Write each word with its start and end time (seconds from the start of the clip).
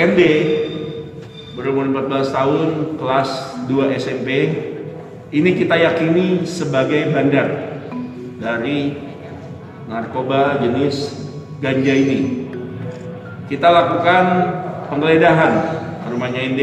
ND 0.00 0.20
berumur 1.52 1.84
14 1.92 2.32
tahun 2.32 2.68
kelas 2.96 3.30
2 3.68 4.00
SMP 4.00 4.28
ini 5.28 5.50
kita 5.60 5.76
yakini 5.76 6.48
sebagai 6.48 7.12
bandar 7.12 7.78
dari 8.40 8.96
narkoba 9.84 10.56
jenis 10.64 11.28
ganja 11.60 11.92
ini. 11.92 12.48
Kita 13.44 13.68
lakukan 13.68 14.24
penggeledahan 14.88 15.52
rumahnya 16.08 16.48
ND 16.56 16.62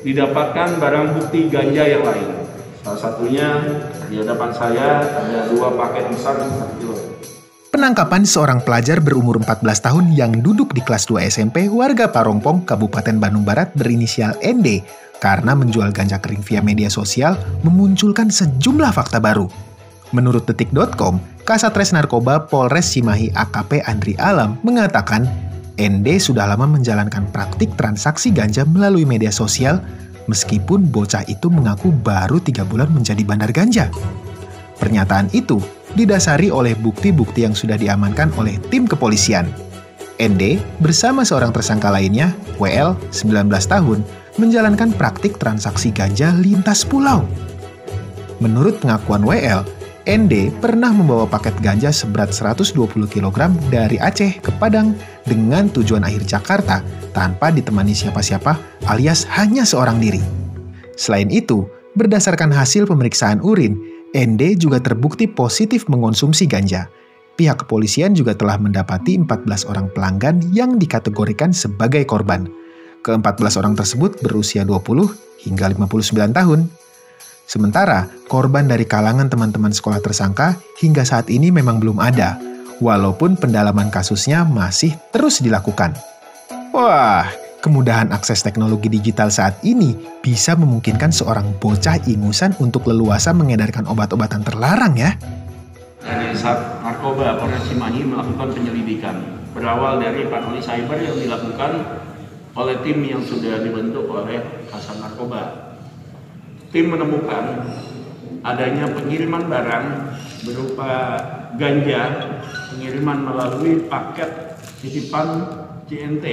didapatkan 0.00 0.80
barang 0.80 1.06
bukti 1.20 1.52
ganja 1.52 1.84
yang 1.84 2.08
lain. 2.08 2.48
Salah 2.80 2.96
satunya 2.96 3.48
di 4.08 4.16
hadapan 4.16 4.50
saya 4.56 5.04
ada 5.04 5.52
dua 5.52 5.76
paket 5.76 6.08
besar 6.08 6.40
1 6.40 6.80
kilo 6.80 6.96
Penangkapan 7.70 8.26
seorang 8.26 8.66
pelajar 8.66 8.98
berumur 8.98 9.38
14 9.38 9.62
tahun 9.62 10.10
yang 10.18 10.42
duduk 10.42 10.74
di 10.74 10.82
kelas 10.82 11.06
2 11.06 11.30
SMP 11.30 11.70
warga 11.70 12.10
Parongpong, 12.10 12.66
Kabupaten 12.66 13.14
Bandung 13.22 13.46
Barat 13.46 13.70
berinisial 13.78 14.34
ND 14.42 14.82
karena 15.22 15.54
menjual 15.54 15.94
ganja 15.94 16.18
kering 16.18 16.42
via 16.42 16.58
media 16.66 16.90
sosial 16.90 17.38
memunculkan 17.62 18.26
sejumlah 18.26 18.90
fakta 18.90 19.22
baru. 19.22 19.46
Menurut 20.10 20.50
detik.com, 20.50 21.22
Kasatres 21.46 21.94
Narkoba 21.94 22.50
Polres 22.50 22.90
Cimahi 22.90 23.30
AKP 23.38 23.86
Andri 23.86 24.18
Alam 24.18 24.58
mengatakan 24.66 25.30
ND 25.78 26.18
sudah 26.18 26.50
lama 26.50 26.66
menjalankan 26.66 27.30
praktik 27.30 27.70
transaksi 27.78 28.34
ganja 28.34 28.66
melalui 28.66 29.06
media 29.06 29.30
sosial 29.30 29.78
meskipun 30.26 30.90
bocah 30.90 31.22
itu 31.30 31.46
mengaku 31.46 31.94
baru 31.94 32.42
tiga 32.42 32.66
bulan 32.66 32.90
menjadi 32.90 33.22
bandar 33.22 33.54
ganja. 33.54 33.94
Pernyataan 34.82 35.30
itu 35.30 35.62
didasari 35.94 36.52
oleh 36.52 36.76
bukti-bukti 36.78 37.42
yang 37.46 37.54
sudah 37.56 37.78
diamankan 37.78 38.30
oleh 38.38 38.58
tim 38.70 38.86
kepolisian. 38.86 39.48
ND 40.20 40.60
bersama 40.84 41.24
seorang 41.24 41.48
tersangka 41.50 41.88
lainnya, 41.88 42.36
WL, 42.60 42.92
19 43.08 43.48
tahun, 43.48 44.04
menjalankan 44.36 44.92
praktik 44.94 45.40
transaksi 45.40 45.88
ganja 45.88 46.36
lintas 46.36 46.84
pulau. 46.84 47.24
Menurut 48.40 48.80
pengakuan 48.84 49.24
WL, 49.24 49.64
ND 50.08 50.48
pernah 50.60 50.92
membawa 50.92 51.28
paket 51.28 51.52
ganja 51.60 51.92
seberat 51.92 52.32
120 52.32 52.72
kg 53.08 53.52
dari 53.68 54.00
Aceh 54.00 54.40
ke 54.40 54.50
Padang 54.56 54.96
dengan 55.28 55.68
tujuan 55.68 56.04
akhir 56.04 56.24
Jakarta 56.24 56.80
tanpa 57.12 57.52
ditemani 57.52 57.92
siapa-siapa 57.92 58.56
alias 58.88 59.28
hanya 59.36 59.68
seorang 59.68 60.00
diri. 60.00 60.20
Selain 60.96 61.28
itu, 61.28 61.68
berdasarkan 61.96 62.48
hasil 62.52 62.88
pemeriksaan 62.88 63.44
urin, 63.44 63.76
ND 64.10 64.58
juga 64.58 64.82
terbukti 64.82 65.30
positif 65.30 65.86
mengonsumsi 65.86 66.50
ganja. 66.50 66.90
Pihak 67.38 67.64
kepolisian 67.64 68.12
juga 68.12 68.34
telah 68.34 68.58
mendapati 68.58 69.16
14 69.16 69.70
orang 69.70 69.86
pelanggan 69.94 70.42
yang 70.50 70.76
dikategorikan 70.76 71.54
sebagai 71.54 72.02
korban. 72.04 72.50
Ke-14 73.00 73.54
orang 73.62 73.74
tersebut 73.78 74.20
berusia 74.20 74.66
20 74.66 75.46
hingga 75.46 75.72
59 75.72 76.36
tahun. 76.36 76.68
Sementara, 77.48 78.06
korban 78.28 78.68
dari 78.68 78.84
kalangan 78.84 79.32
teman-teman 79.32 79.72
sekolah 79.72 79.98
tersangka 80.04 80.60
hingga 80.78 81.02
saat 81.02 81.32
ini 81.32 81.48
memang 81.48 81.80
belum 81.80 81.98
ada, 81.98 82.36
walaupun 82.78 83.34
pendalaman 83.40 83.88
kasusnya 83.88 84.44
masih 84.44 84.94
terus 85.10 85.40
dilakukan. 85.40 85.96
Wah, 86.70 87.26
Kemudahan 87.60 88.08
akses 88.08 88.40
teknologi 88.40 88.88
digital 88.88 89.28
saat 89.28 89.60
ini 89.68 89.92
bisa 90.24 90.56
memungkinkan 90.56 91.12
seorang 91.12 91.60
bocah 91.60 92.00
ingusan 92.08 92.56
untuk 92.56 92.88
leluasa 92.88 93.36
mengedarkan 93.36 93.84
obat-obatan 93.84 94.40
terlarang 94.40 94.96
ya. 94.96 95.12
Dari 96.00 96.32
saat 96.32 96.80
narkoba 96.80 97.36
Polres 97.36 97.68
Cimahi 97.68 98.00
melakukan 98.08 98.56
penyelidikan 98.56 99.44
berawal 99.52 100.00
dari 100.00 100.24
patroli 100.32 100.64
cyber 100.64 101.04
yang 101.04 101.12
dilakukan 101.20 102.00
oleh 102.56 102.80
tim 102.80 103.04
yang 103.04 103.20
sudah 103.20 103.60
dibentuk 103.60 104.08
oleh 104.08 104.40
Kasar 104.72 104.96
Narkoba. 104.96 105.76
Tim 106.72 106.96
menemukan 106.96 107.44
adanya 108.40 108.88
pengiriman 108.88 109.44
barang 109.52 109.86
berupa 110.48 110.92
ganja, 111.60 112.02
pengiriman 112.72 113.20
melalui 113.20 113.84
paket 113.84 114.56
titipan 114.80 115.44
CNT 115.84 116.24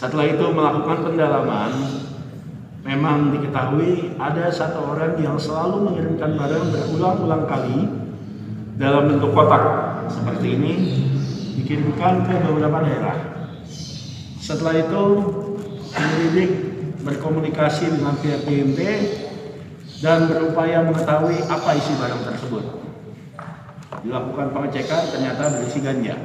setelah 0.00 0.32
itu 0.32 0.48
melakukan 0.48 1.12
pendalaman, 1.12 1.70
memang 2.80 3.36
diketahui 3.36 4.16
ada 4.16 4.48
satu 4.48 4.96
orang 4.96 5.20
yang 5.20 5.36
selalu 5.36 5.92
mengirimkan 5.92 6.40
barang 6.40 6.72
berulang-ulang 6.72 7.44
kali 7.44 7.84
dalam 8.80 9.12
bentuk 9.12 9.36
kotak 9.36 9.60
seperti 10.08 10.56
ini 10.56 10.72
dikirimkan 11.60 12.24
ke 12.24 12.32
beberapa 12.48 12.80
daerah. 12.80 13.44
Setelah 14.40 14.80
itu 14.80 15.04
penyelidik 15.92 16.50
berkomunikasi 17.04 17.92
dengan 17.92 18.16
pihak 18.24 18.48
BNT 18.48 18.80
dan 20.00 20.32
berupaya 20.32 20.80
mengetahui 20.80 21.44
apa 21.44 21.76
isi 21.76 21.92
barang 22.00 22.24
tersebut. 22.24 22.64
Dilakukan 24.00 24.48
pengecekan 24.48 25.12
ternyata 25.12 25.60
berisi 25.60 25.84
ganja. 25.84 26.16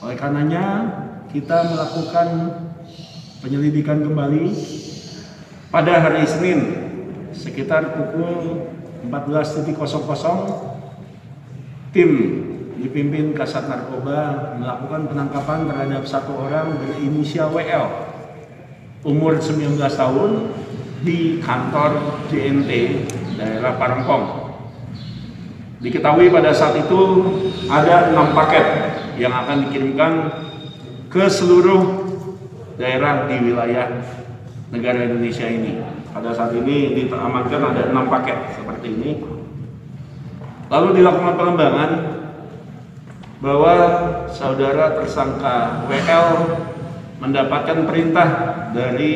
Oleh 0.00 0.16
karenanya 0.16 0.64
kita 1.28 1.68
melakukan 1.68 2.28
penyelidikan 3.44 4.00
kembali 4.00 4.48
pada 5.68 6.00
hari 6.00 6.24
Senin 6.24 6.60
sekitar 7.36 7.92
pukul 7.92 8.64
14.00 9.04 9.68
tim 11.92 12.10
dipimpin 12.80 13.36
Kasat 13.36 13.68
Narkoba 13.68 14.56
melakukan 14.56 15.12
penangkapan 15.12 15.68
terhadap 15.68 16.02
satu 16.08 16.32
orang 16.48 16.80
berinisial 16.80 17.52
WL 17.52 18.08
umur 19.04 19.36
19 19.36 19.76
tahun 19.76 20.30
di 21.04 21.44
kantor 21.44 22.24
JNT 22.32 22.70
daerah 23.36 23.76
Parangpong. 23.76 24.48
Diketahui 25.78 26.32
pada 26.32 26.50
saat 26.50 26.74
itu 26.74 27.00
ada 27.70 28.10
enam 28.10 28.34
paket 28.34 28.66
yang 29.14 29.30
akan 29.30 29.68
dikirimkan 29.68 30.12
ke 31.08 31.24
seluruh 31.24 32.04
daerah 32.76 33.24
di 33.24 33.36
wilayah 33.48 33.88
negara 34.68 35.08
Indonesia 35.08 35.48
ini. 35.48 35.80
Pada 36.12 36.36
saat 36.36 36.52
ini 36.52 36.92
diamankan 36.96 37.62
ada 37.72 37.88
enam 37.88 38.12
paket 38.12 38.36
seperti 38.52 38.88
ini. 38.92 39.10
Lalu 40.68 41.00
dilakukan 41.00 41.34
pengembangan 41.40 41.90
bahwa 43.40 43.74
saudara 44.28 45.00
tersangka 45.00 45.88
WL 45.88 46.26
mendapatkan 47.24 47.88
perintah 47.88 48.28
dari 48.76 49.12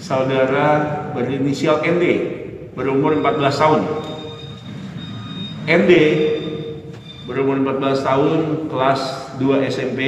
saudara 0.00 0.68
berinisial 1.12 1.84
ND 1.84 2.04
berumur 2.72 3.20
14 3.20 3.60
tahun. 3.60 3.80
ND 5.68 5.92
berumur 7.28 7.60
14 7.60 8.00
tahun 8.00 8.38
kelas 8.72 9.00
2 9.36 9.68
SMP 9.68 10.00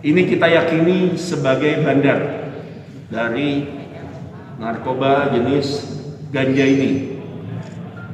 ini 0.00 0.22
kita 0.24 0.46
yakini 0.48 1.12
sebagai 1.16 1.84
bandar 1.84 2.50
dari 3.12 3.68
narkoba 4.56 5.28
jenis 5.32 6.00
ganja 6.32 6.64
ini. 6.64 7.20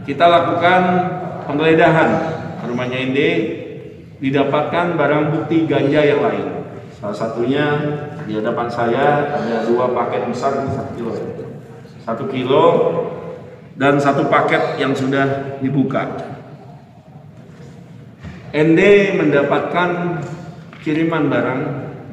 Kita 0.06 0.26
lakukan 0.26 0.82
penggeledahan 1.46 2.10
rumahnya 2.66 2.98
Inde, 2.98 3.30
didapatkan 4.18 4.98
barang 4.98 5.24
bukti 5.32 5.66
ganja 5.70 6.02
yang 6.02 6.22
lain. 6.22 6.46
Salah 6.98 7.14
satunya 7.14 7.66
di 8.26 8.34
hadapan 8.34 8.66
saya 8.66 9.36
ada 9.36 9.68
dua 9.68 9.92
paket 9.94 10.26
besar 10.26 10.66
satu 10.66 10.92
kilo, 10.96 11.12
satu 12.02 12.24
kilo 12.26 12.66
dan 13.76 14.00
satu 14.00 14.26
paket 14.26 14.80
yang 14.80 14.96
sudah 14.96 15.58
dibuka. 15.62 16.34
ND 18.56 18.80
mendapatkan 19.20 20.22
kiriman 20.86 21.26
barang 21.26 21.62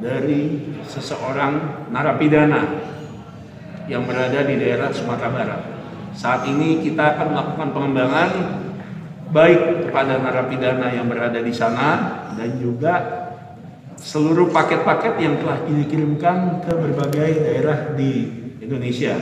dari 0.02 0.74
seseorang 0.90 1.86
narapidana 1.94 2.66
yang 3.86 4.02
berada 4.02 4.42
di 4.42 4.58
daerah 4.58 4.90
Sumatera 4.90 5.30
Barat. 5.30 5.62
Saat 6.18 6.50
ini 6.50 6.82
kita 6.82 7.14
akan 7.14 7.26
melakukan 7.38 7.68
pengembangan 7.70 8.30
baik 9.30 9.86
kepada 9.86 10.18
narapidana 10.18 10.90
yang 10.90 11.06
berada 11.06 11.38
di 11.38 11.54
sana 11.54 11.88
dan 12.34 12.58
juga 12.58 12.94
seluruh 13.94 14.50
paket-paket 14.50 15.22
yang 15.22 15.38
telah 15.38 15.62
dikirimkan 15.70 16.66
ke 16.66 16.74
berbagai 16.74 17.30
daerah 17.46 17.94
di 17.94 18.26
Indonesia. 18.58 19.14